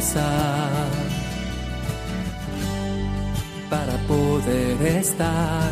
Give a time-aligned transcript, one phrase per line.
[0.00, 0.88] pobreza,
[3.68, 5.70] para poder estar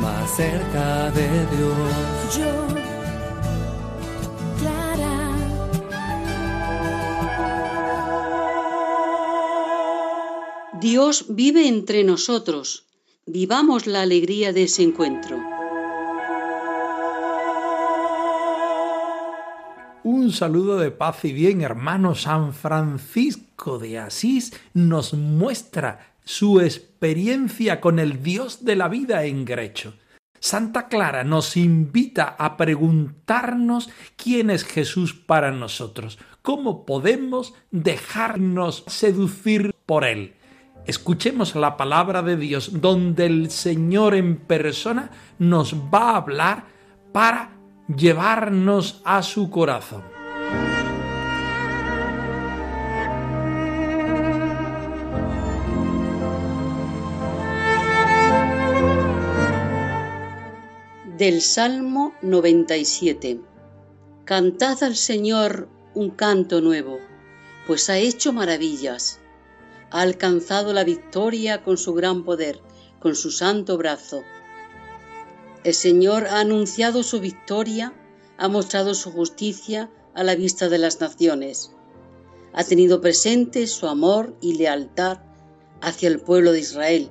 [0.00, 2.36] más cerca de Dios.
[2.38, 2.66] Yo,
[4.58, 5.32] Clara.
[10.80, 12.84] Dios vive entre nosotros.
[13.26, 15.57] Vivamos la alegría de ese encuentro.
[20.28, 22.14] Un saludo de paz y bien, hermano.
[22.14, 29.46] San Francisco de Asís nos muestra su experiencia con el Dios de la vida en
[29.46, 29.94] Grecho.
[30.38, 39.74] Santa Clara nos invita a preguntarnos quién es Jesús para nosotros, cómo podemos dejarnos seducir
[39.86, 40.34] por él.
[40.84, 46.64] Escuchemos la palabra de Dios donde el Señor en persona nos va a hablar
[47.14, 47.52] para
[47.88, 50.17] llevarnos a su corazón.
[61.18, 63.40] Del Salmo 97.
[64.24, 67.00] Cantad al Señor un canto nuevo,
[67.66, 69.18] pues ha hecho maravillas.
[69.90, 72.60] Ha alcanzado la victoria con su gran poder,
[73.00, 74.22] con su santo brazo.
[75.64, 77.94] El Señor ha anunciado su victoria,
[78.36, 81.72] ha mostrado su justicia a la vista de las naciones.
[82.52, 85.18] Ha tenido presente su amor y lealtad
[85.80, 87.10] hacia el pueblo de Israel.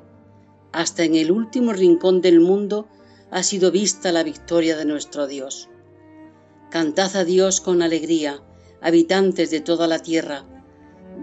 [0.72, 2.88] Hasta en el último rincón del mundo
[3.32, 5.70] ha sido vista la victoria de nuestro Dios.
[6.70, 8.42] Cantad a Dios con alegría,
[8.82, 10.46] habitantes de toda la tierra.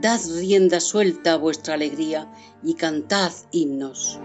[0.01, 2.33] Dad rienda suelta a vuestra alegría
[2.63, 4.19] y cantad himnos.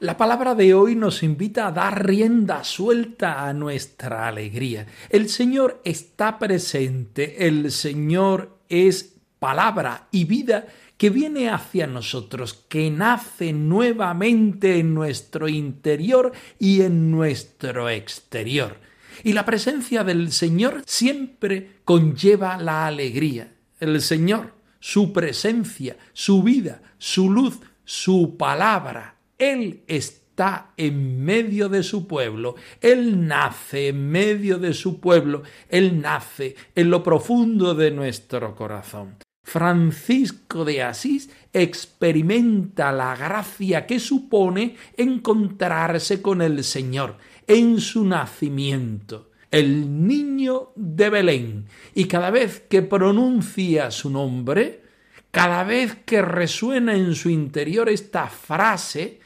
[0.00, 4.86] La palabra de hoy nos invita a dar rienda suelta a nuestra alegría.
[5.10, 12.90] El Señor está presente, el Señor es palabra y vida que viene hacia nosotros, que
[12.90, 18.78] nace nuevamente en nuestro interior y en nuestro exterior.
[19.22, 23.52] Y la presencia del Señor siempre conlleva la alegría.
[23.78, 31.82] El Señor, su presencia, su vida, su luz, su palabra, él está en medio de
[31.82, 37.90] su pueblo, Él nace en medio de su pueblo, Él nace en lo profundo de
[37.90, 39.16] nuestro corazón.
[39.42, 49.30] Francisco de Asís experimenta la gracia que supone encontrarse con el Señor en su nacimiento,
[49.50, 54.82] el niño de Belén, y cada vez que pronuncia su nombre,
[55.30, 59.19] cada vez que resuena en su interior esta frase,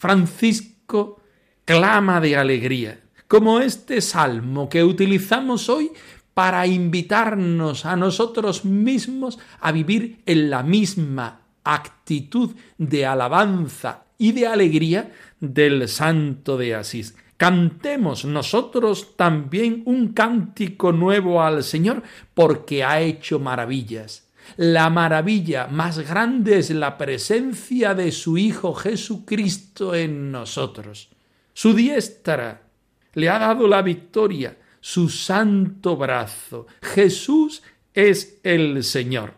[0.00, 1.20] Francisco
[1.66, 5.90] clama de alegría, como este salmo que utilizamos hoy
[6.32, 14.46] para invitarnos a nosotros mismos a vivir en la misma actitud de alabanza y de
[14.46, 17.14] alegría del Santo de Asís.
[17.36, 22.02] Cantemos nosotros también un cántico nuevo al Señor
[22.32, 29.94] porque ha hecho maravillas la maravilla más grande es la presencia de su Hijo Jesucristo
[29.94, 31.08] en nosotros.
[31.52, 32.62] Su diestra
[33.14, 36.66] le ha dado la victoria, su santo brazo.
[36.80, 37.62] Jesús
[37.94, 39.34] es el Señor.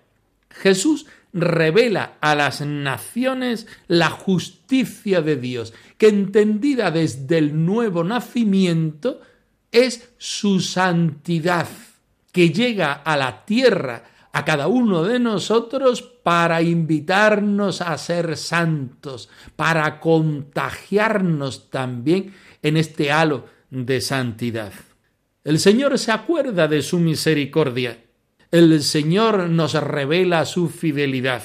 [0.51, 9.21] Jesús revela a las naciones la justicia de Dios, que entendida desde el nuevo nacimiento
[9.71, 11.67] es su santidad,
[12.31, 19.29] que llega a la tierra a cada uno de nosotros para invitarnos a ser santos,
[19.57, 24.73] para contagiarnos también en este halo de santidad.
[25.45, 27.99] El Señor se acuerda de su misericordia.
[28.51, 31.43] El Señor nos revela su fidelidad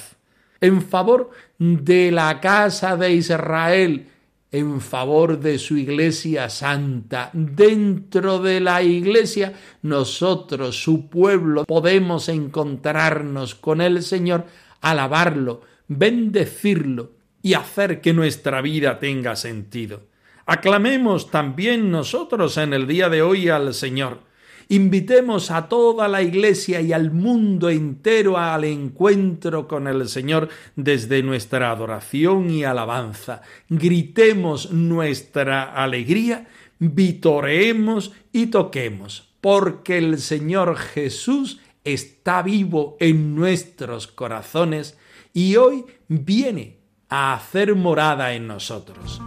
[0.60, 4.06] en favor de la casa de Israel
[4.50, 7.30] en favor de su iglesia santa.
[7.32, 14.46] Dentro de la iglesia, nosotros, su pueblo, podemos encontrarnos con el Señor,
[14.80, 20.02] alabarlo, bendecirlo, y hacer que nuestra vida tenga sentido.
[20.46, 24.20] Aclamemos también nosotros en el día de hoy al Señor.
[24.70, 31.22] Invitemos a toda la Iglesia y al mundo entero al encuentro con el Señor desde
[31.22, 33.40] nuestra adoración y alabanza.
[33.70, 36.48] Gritemos nuestra alegría,
[36.78, 44.98] vitoreemos y toquemos, porque el Señor Jesús está vivo en nuestros corazones
[45.32, 46.76] y hoy viene
[47.08, 49.22] a hacer morada en nosotros.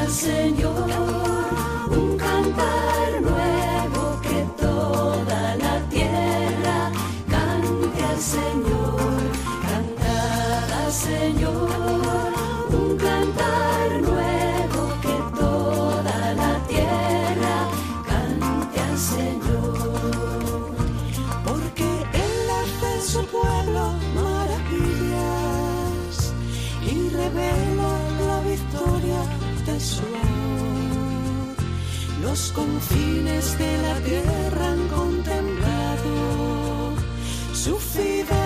[0.00, 1.01] al Señor
[32.22, 36.94] los confines de la tierra han contemplado
[37.52, 38.41] su fidelidad,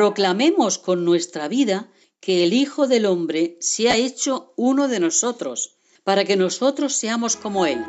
[0.00, 5.76] Proclamemos con nuestra vida que el Hijo del Hombre se ha hecho uno de nosotros,
[6.04, 7.84] para que nosotros seamos como Él.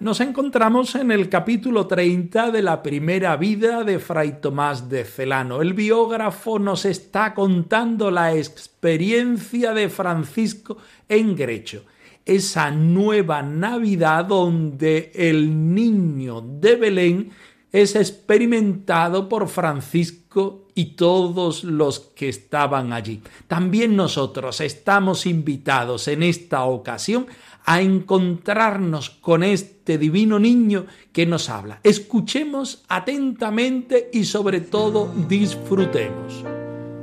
[0.00, 5.62] Nos encontramos en el capítulo 30 de la primera vida de Fray Tomás de Celano.
[5.62, 11.84] El biógrafo nos está contando la experiencia de Francisco en Grecho
[12.28, 17.30] esa nueva Navidad donde el niño de Belén
[17.72, 23.22] es experimentado por Francisco y todos los que estaban allí.
[23.46, 27.26] También nosotros estamos invitados en esta ocasión
[27.64, 31.80] a encontrarnos con este divino niño que nos habla.
[31.82, 36.44] Escuchemos atentamente y sobre todo disfrutemos.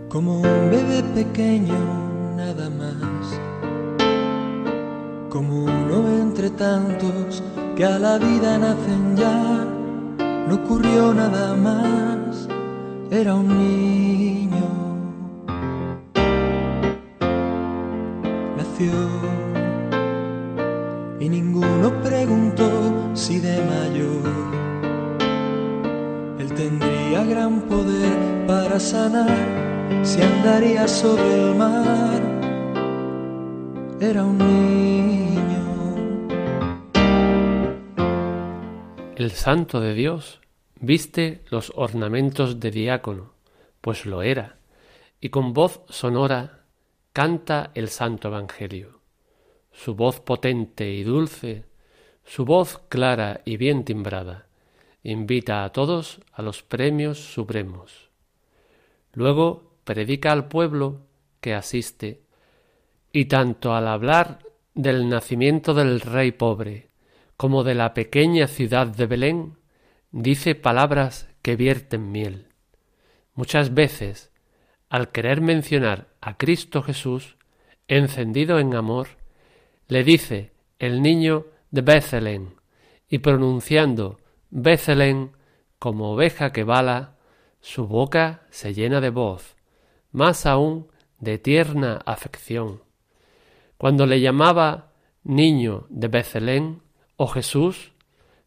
[0.07, 3.14] Como un bebé pequeño nada más
[5.35, 7.43] como uno entre tantos
[7.75, 9.67] que a la vida nacen ya.
[10.47, 12.47] No ocurrió nada más,
[13.11, 14.67] era un niño.
[18.55, 18.93] Nació
[21.19, 22.69] y ninguno preguntó
[23.13, 24.35] si de mayor
[26.39, 29.35] él tendría gran poder para sanar,
[30.01, 32.21] si andaría sobre el mar.
[33.99, 35.24] Era un niño.
[39.15, 40.41] El santo de Dios
[40.81, 43.31] viste los ornamentos de diácono,
[43.79, 44.57] pues lo era,
[45.21, 46.65] y con voz sonora
[47.13, 48.99] canta el santo Evangelio.
[49.71, 51.63] Su voz potente y dulce,
[52.25, 54.47] su voz clara y bien timbrada,
[55.01, 58.09] invita a todos a los premios supremos.
[59.13, 60.99] Luego predica al pueblo
[61.39, 62.21] que asiste,
[63.13, 64.39] y tanto al hablar
[64.73, 66.89] del nacimiento del rey pobre,
[67.37, 69.57] como de la pequeña ciudad de Belén,
[70.11, 72.47] dice palabras que vierten miel.
[73.33, 74.31] Muchas veces,
[74.89, 77.37] al querer mencionar a Cristo Jesús,
[77.87, 79.07] encendido en amor,
[79.87, 82.55] le dice el niño de Bethelén,
[83.09, 85.31] y pronunciando Bethelén
[85.79, 87.17] como oveja que bala,
[87.59, 89.55] su boca se llena de voz,
[90.11, 90.87] más aún
[91.19, 92.81] de tierna afección.
[93.77, 96.81] Cuando le llamaba niño de Bethelén,
[97.17, 97.93] o Jesús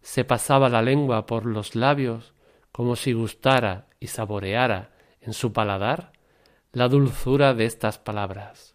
[0.02, 2.34] se pasaba la lengua por los labios
[2.72, 6.12] como si gustara y saboreara en su paladar
[6.72, 8.74] la dulzura de estas palabras.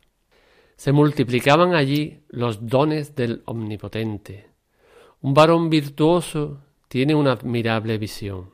[0.76, 4.50] Se multiplicaban allí los dones del Omnipotente.
[5.22, 8.52] Un varón virtuoso tiene una admirable visión.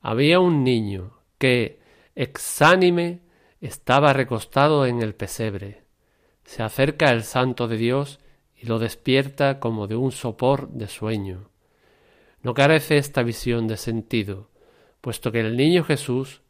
[0.00, 1.80] Había un niño que,
[2.14, 3.22] exánime,
[3.60, 5.84] estaba recostado en el pesebre.
[6.44, 8.20] Se acerca el santo de Dios
[8.60, 11.50] y lo despierta como de un sopor de sueño.
[12.42, 14.50] No carece esta visión de sentido,
[15.00, 16.42] puesto que el niño Jesús,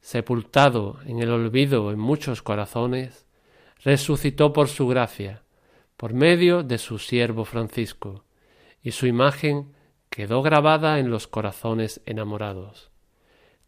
[0.00, 3.26] sepultado en el olvido en muchos corazones,
[3.82, 5.42] resucitó por su gracia,
[5.96, 8.24] por medio de su siervo Francisco,
[8.82, 9.72] y su imagen
[10.10, 12.90] quedó grabada en los corazones enamorados.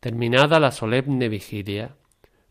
[0.00, 1.96] Terminada la solemne vigilia,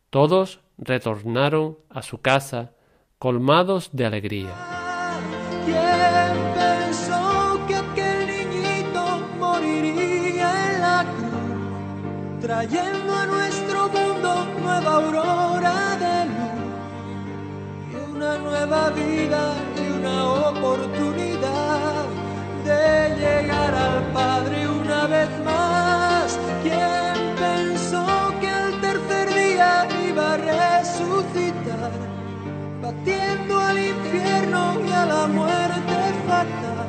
[0.10, 2.74] todos retornaron a su casa
[3.20, 4.75] colmados de alegría.
[5.66, 9.04] ¿Quién pensó que aquel niñito
[9.40, 16.62] moriría en la cruz, trayendo a nuestro mundo nueva aurora de luz
[17.92, 20.16] y una nueva vida y una
[20.52, 22.04] oportunidad
[22.64, 26.40] de llegar al Padre una vez más?
[26.62, 28.06] ¿Quién pensó
[28.40, 29.95] que al tercer día?
[32.86, 35.96] Batiendo al infierno y a la muerte
[36.28, 36.88] fatal,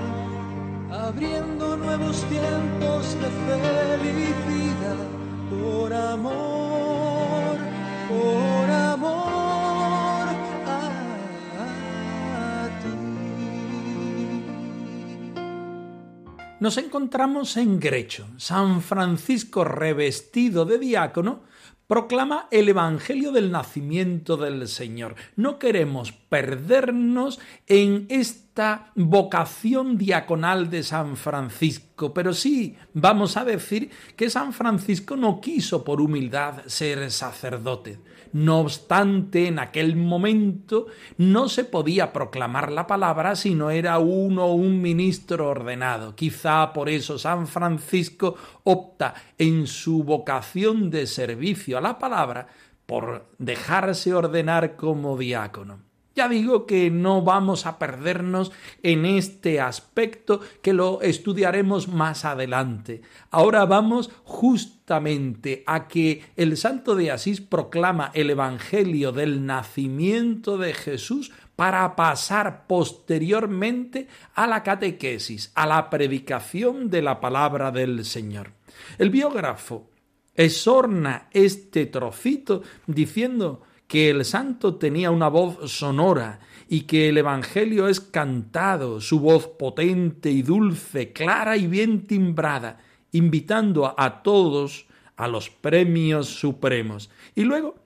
[0.91, 5.07] abriendo nuevos tiempos de felicidad
[5.49, 7.57] por amor,
[8.09, 10.29] por amor
[10.67, 10.99] a,
[12.83, 12.95] ti.
[16.61, 18.27] Nos encontramos en Grecho.
[18.37, 21.41] San Francisco, revestido de diácono,
[21.87, 25.15] proclama el Evangelio del nacimiento del Señor.
[25.37, 33.91] No queremos perdernos en esta vocación diaconal de San Francisco, pero sí vamos a decir
[34.17, 37.99] que San Francisco no quiso por humildad ser sacerdote.
[38.33, 40.87] No obstante, en aquel momento
[41.19, 46.15] no se podía proclamar la palabra si no era uno un ministro ordenado.
[46.15, 52.49] Quizá por eso San Francisco opta en su vocación de servicio a la palabra
[52.87, 55.86] por dejarse ordenar como diácono.
[56.17, 58.51] Ya digo que no vamos a perdernos
[58.83, 63.03] en este aspecto que lo estudiaremos más adelante.
[63.31, 70.73] Ahora vamos justamente a que el santo de Asís proclama el Evangelio del nacimiento de
[70.73, 78.53] Jesús para pasar posteriormente a la catequesis, a la predicación de la palabra del Señor.
[78.97, 79.91] El biógrafo
[80.35, 87.89] esorna este trocito diciendo que el santo tenía una voz sonora y que el Evangelio
[87.89, 92.79] es cantado, su voz potente y dulce, clara y bien timbrada,
[93.13, 97.11] invitando a todos a los premios supremos.
[97.35, 97.77] Y luego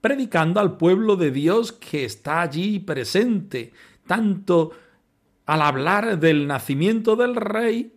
[0.00, 3.72] predicando al pueblo de Dios que está allí presente,
[4.06, 4.72] tanto
[5.46, 7.92] al hablar del nacimiento del rey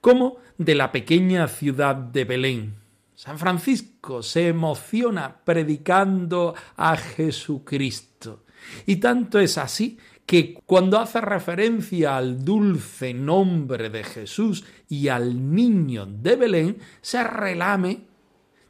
[0.00, 2.81] como de la pequeña ciudad de Belén.
[3.14, 8.44] San Francisco se emociona predicando a Jesucristo.
[8.86, 15.54] Y tanto es así que cuando hace referencia al dulce nombre de Jesús y al
[15.54, 18.04] niño de Belén, se relame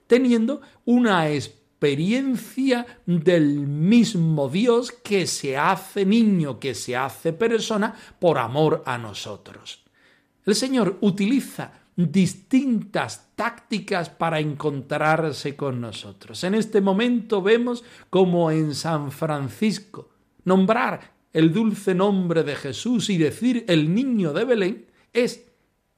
[0.07, 8.39] teniendo una experiencia del mismo Dios que se hace niño, que se hace persona por
[8.39, 9.83] amor a nosotros.
[10.45, 16.43] El Señor utiliza distintas tácticas para encontrarse con nosotros.
[16.45, 20.11] En este momento vemos como en San Francisco
[20.45, 25.47] nombrar el dulce nombre de Jesús y decir el niño de Belén es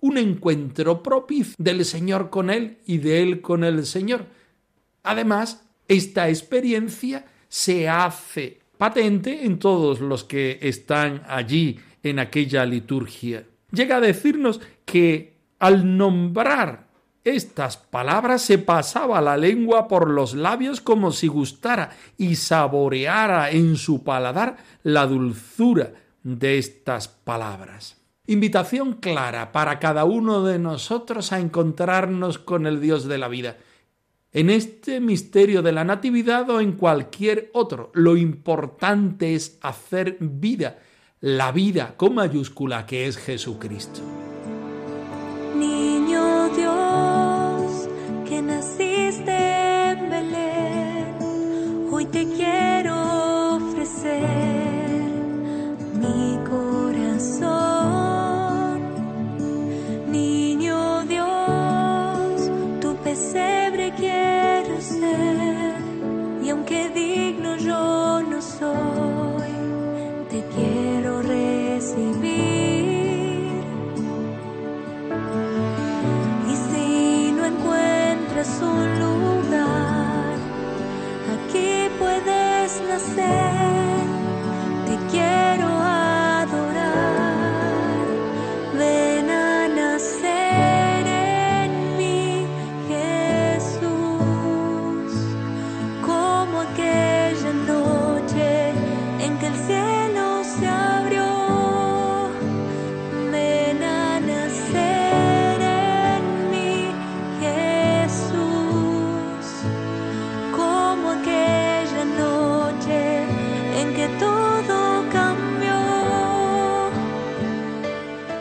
[0.01, 4.27] un encuentro propicio del Señor con él y de él con el Señor.
[5.03, 13.47] Además, esta experiencia se hace patente en todos los que están allí en aquella liturgia.
[13.71, 15.34] Llega a decirnos que
[15.65, 16.89] al nombrar
[17.25, 23.77] estas palabras se pasaba la lengua por los labios como si gustara y saboreara en
[23.77, 27.97] su paladar la dulzura de estas palabras.
[28.27, 33.57] Invitación clara para cada uno de nosotros a encontrarnos con el Dios de la vida.
[34.33, 40.79] En este misterio de la Natividad o en cualquier otro, lo importante es hacer vida,
[41.23, 44.03] la vida con mayúscula que es Jesucristo.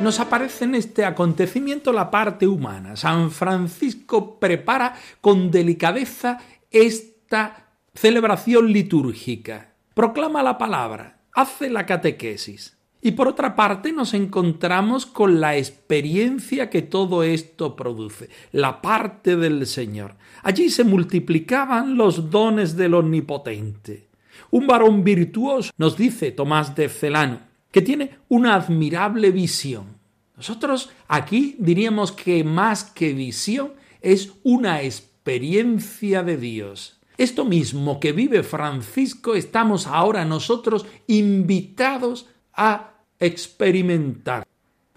[0.03, 2.95] Nos aparece en este acontecimiento la parte humana.
[2.95, 12.77] San Francisco prepara con delicadeza esta celebración litúrgica, proclama la palabra, hace la catequesis.
[13.05, 19.35] Y por otra parte nos encontramos con la experiencia que todo esto produce, la parte
[19.35, 20.15] del Señor.
[20.41, 24.07] Allí se multiplicaban los dones del Omnipotente.
[24.51, 27.41] Un varón virtuoso, nos dice Tomás de Celano,
[27.73, 29.97] que tiene una admirable visión.
[30.37, 36.99] Nosotros aquí diríamos que más que visión es una experiencia de Dios.
[37.17, 44.47] Esto mismo que vive Francisco estamos ahora nosotros invitados a experimentar.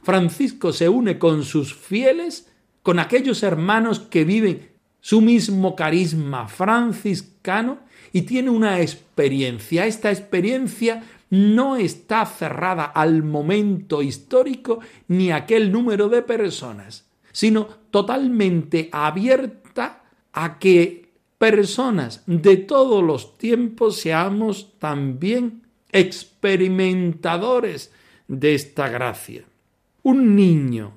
[0.02, 2.52] Francisco se une con sus fieles,
[2.83, 7.78] con aquellos hermanos que viven su mismo carisma franciscano
[8.12, 9.87] y tiene una experiencia.
[9.87, 17.68] Esta experiencia no está cerrada al momento histórico ni a aquel número de personas, sino
[17.90, 21.06] totalmente abierta a que
[21.38, 27.92] personas de todos los tiempos seamos también experimentadores
[28.28, 29.45] de esta gracia.
[30.02, 30.92] Un niño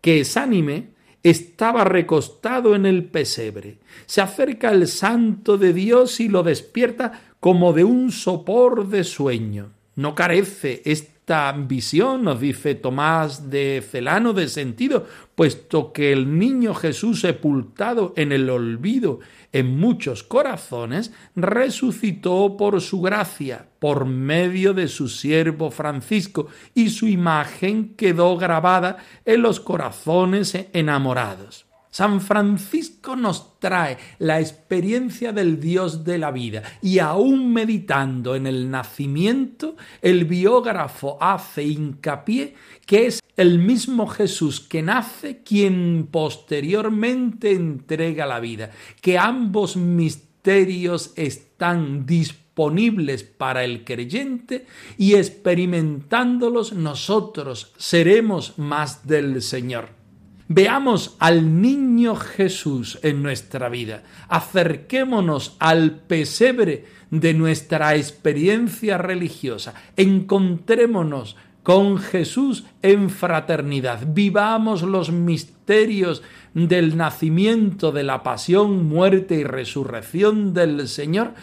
[0.00, 3.78] que es ánime estaba recostado en el pesebre.
[4.06, 9.72] Se acerca el santo de Dios y lo despierta como de un sopor de sueño.
[9.96, 16.72] No carece esta visión, nos dice Tomás de Celano, de sentido, puesto que el niño
[16.72, 19.18] Jesús sepultado en el olvido
[19.50, 27.08] en muchos corazones, resucitó por su gracia, por medio de su siervo Francisco, y su
[27.08, 31.66] imagen quedó grabada en los corazones enamorados.
[31.92, 38.46] San Francisco nos trae la experiencia del Dios de la vida y aún meditando en
[38.46, 42.54] el nacimiento, el biógrafo hace hincapié
[42.86, 48.70] que es el mismo Jesús que nace quien posteriormente entrega la vida,
[49.02, 54.64] que ambos misterios están disponibles para el creyente
[54.96, 60.01] y experimentándolos nosotros seremos más del Señor.
[60.48, 64.02] Veamos al niño Jesús en nuestra vida.
[64.28, 69.74] Acerquémonos al pesebre de nuestra experiencia religiosa.
[69.96, 74.00] Encontrémonos con Jesús en fraternidad.
[74.06, 76.22] Vivamos los misterios
[76.54, 81.34] del nacimiento, de la pasión, muerte y resurrección del Señor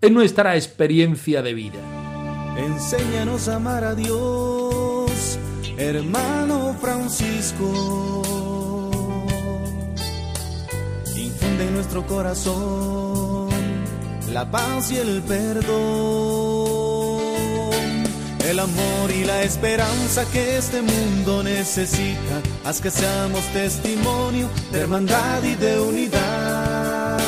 [0.00, 1.78] en nuestra experiencia de vida.
[2.56, 5.38] Enséñanos a amar a Dios,
[5.76, 8.35] hermano Francisco
[11.58, 13.56] de nuestro corazón
[14.36, 15.70] la paz y el perdón,
[18.46, 22.42] el amor y la esperanza que este mundo necesita.
[22.64, 27.18] Haz que seamos testimonio de hermandad y de unidad.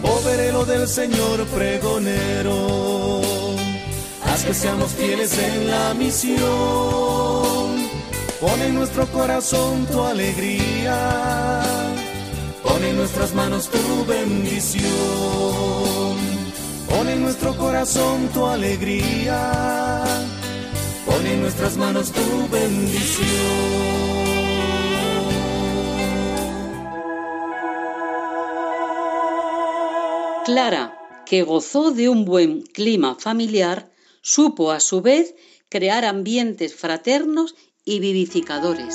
[0.00, 3.20] Poverelo del Señor pregonero,
[4.24, 7.47] haz que seamos fieles en la misión
[8.40, 11.60] Pon en nuestro corazón tu alegría,
[12.62, 14.86] pon en nuestras manos tu bendición.
[16.88, 20.04] Pon en nuestro corazón tu alegría,
[21.04, 23.26] pon en nuestras manos tu bendición.
[30.44, 30.96] Clara,
[31.26, 33.90] que gozó de un buen clima familiar,
[34.22, 35.34] supo a su vez
[35.68, 37.56] crear ambientes fraternos
[37.88, 38.94] y vivificadores.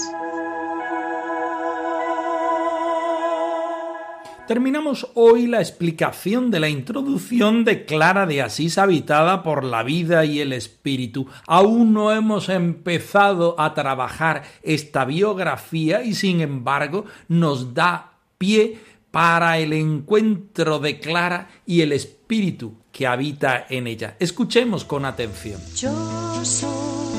[4.48, 10.26] Terminamos hoy la explicación de la introducción de Clara de Asís habitada por la vida
[10.26, 11.28] y el espíritu.
[11.48, 18.78] Aún no hemos empezado a trabajar esta biografía y sin embargo nos da pie
[19.10, 24.18] para el encuentro de Clara y el espíritu que habita en ella.
[24.20, 25.60] Escuchemos con atención.
[25.76, 27.14] Yo soy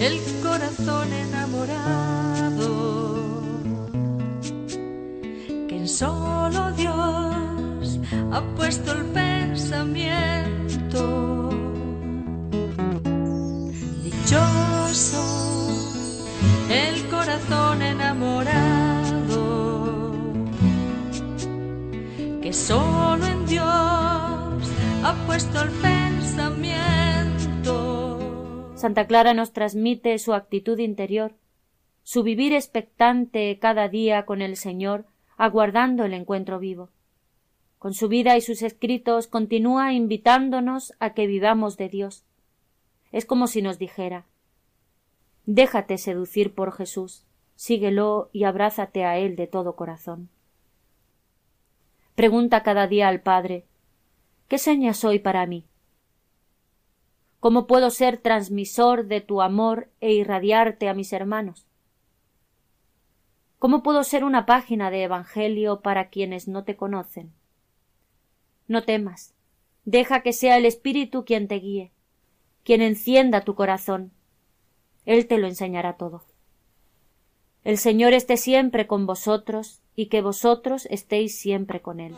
[0.00, 0.37] el
[0.68, 2.68] corazón enamorado
[5.66, 7.98] que en solo Dios
[8.32, 11.00] ha puesto el pensamiento.
[14.04, 15.24] Dichoso
[16.68, 18.52] el corazón enamorado
[22.42, 25.97] que solo en Dios ha puesto el pensamiento.
[28.78, 31.34] Santa Clara nos transmite su actitud interior,
[32.04, 35.04] su vivir expectante cada día con el Señor,
[35.36, 36.88] aguardando el encuentro vivo.
[37.80, 42.24] Con su vida y sus escritos continúa invitándonos a que vivamos de Dios.
[43.10, 44.26] Es como si nos dijera
[45.44, 50.28] Déjate seducir por Jesús, síguelo y abrázate a Él de todo corazón.
[52.14, 53.64] Pregunta cada día al Padre
[54.46, 55.67] ¿Qué seña soy para mí?
[57.40, 61.66] ¿Cómo puedo ser transmisor de tu amor e irradiarte a mis hermanos?
[63.58, 67.32] ¿Cómo puedo ser una página de Evangelio para quienes no te conocen?
[68.66, 69.34] No temas,
[69.84, 71.92] deja que sea el Espíritu quien te guíe,
[72.64, 74.12] quien encienda tu corazón.
[75.06, 76.24] Él te lo enseñará todo.
[77.64, 82.14] El Señor esté siempre con vosotros y que vosotros estéis siempre con Él.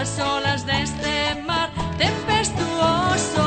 [0.00, 3.44] Las olas de este mar tempestuoso.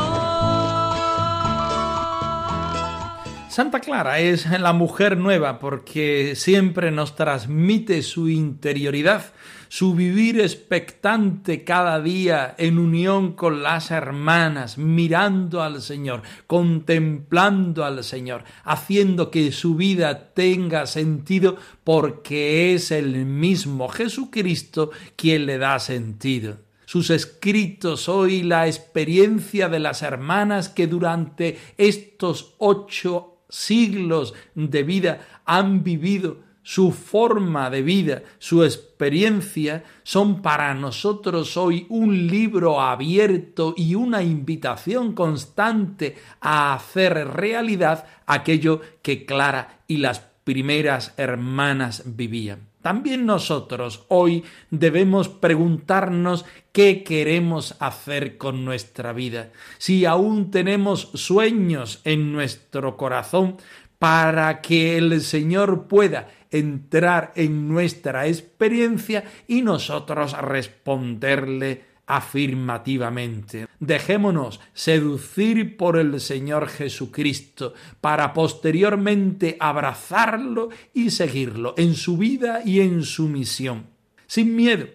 [3.50, 9.34] Santa Clara es la mujer nueva porque siempre nos transmite su interioridad,
[9.74, 18.04] su vivir expectante cada día en unión con las hermanas, mirando al Señor, contemplando al
[18.04, 25.80] Señor, haciendo que su vida tenga sentido porque es el mismo Jesucristo quien le da
[25.80, 26.60] sentido.
[26.86, 35.42] Sus escritos hoy la experiencia de las hermanas que durante estos ocho siglos de vida
[35.46, 43.74] han vivido, su forma de vida, su experiencia, son para nosotros hoy un libro abierto
[43.78, 52.74] y una invitación constante a hacer realidad aquello que Clara y las primeras hermanas vivían.
[52.84, 62.02] También nosotros hoy debemos preguntarnos qué queremos hacer con nuestra vida, si aún tenemos sueños
[62.04, 63.56] en nuestro corazón
[64.04, 73.68] para que el Señor pueda entrar en nuestra experiencia y nosotros responderle afirmativamente.
[73.80, 82.82] Dejémonos seducir por el Señor Jesucristo para posteriormente abrazarlo y seguirlo en su vida y
[82.82, 83.86] en su misión,
[84.28, 84.88] sin miedo,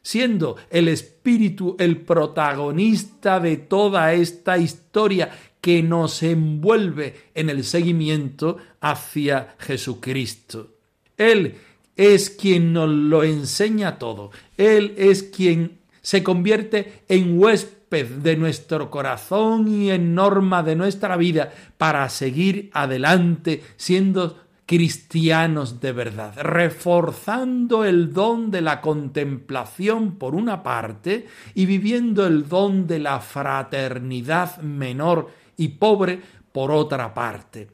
[0.00, 5.30] siendo el Espíritu el protagonista de toda esta historia
[5.64, 10.74] que nos envuelve en el seguimiento hacia Jesucristo.
[11.16, 11.54] Él
[11.96, 14.30] es quien nos lo enseña todo.
[14.58, 21.16] Él es quien se convierte en huésped de nuestro corazón y en norma de nuestra
[21.16, 30.34] vida para seguir adelante siendo cristianos de verdad, reforzando el don de la contemplación por
[30.34, 36.20] una parte y viviendo el don de la fraternidad menor y pobre
[36.52, 37.68] por otra parte.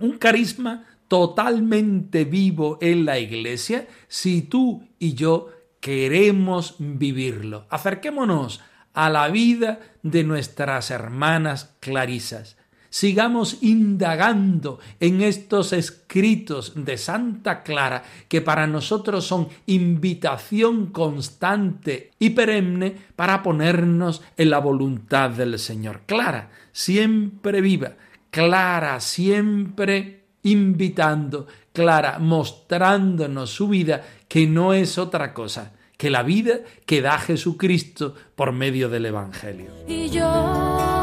[0.00, 7.66] Un carisma totalmente vivo en la iglesia si tú y yo queremos vivirlo.
[7.68, 8.60] Acerquémonos
[8.94, 12.56] a la vida de nuestras hermanas clarisas.
[12.92, 22.30] Sigamos indagando en estos escritos de Santa Clara que para nosotros son invitación constante y
[22.30, 26.02] perenne para ponernos en la voluntad del Señor.
[26.04, 27.94] Clara, siempre viva.
[28.30, 31.46] Clara, siempre invitando.
[31.72, 38.14] Clara, mostrándonos su vida que no es otra cosa que la vida que da Jesucristo
[38.34, 39.70] por medio del Evangelio.
[39.88, 41.01] Y yo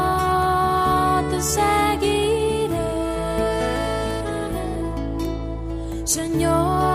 [1.42, 2.76] seguiré,
[6.04, 6.89] Señor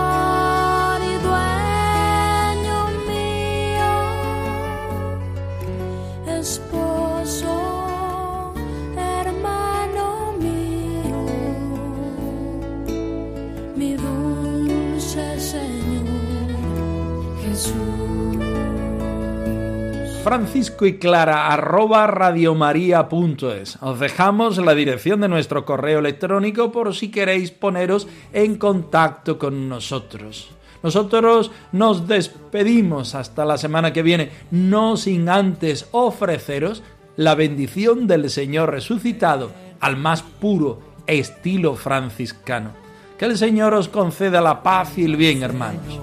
[20.26, 23.78] Francisco y Clara arroba radiomaria.es.
[23.80, 29.68] Os dejamos la dirección de nuestro correo electrónico por si queréis poneros en contacto con
[29.68, 30.48] nosotros.
[30.82, 36.82] Nosotros nos despedimos hasta la semana que viene, no sin antes ofreceros
[37.14, 42.70] la bendición del Señor resucitado al más puro estilo franciscano.
[43.16, 46.00] Que el Señor os conceda la paz y el bien, hermanos.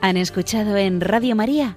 [0.00, 1.76] Han escuchado en Radio María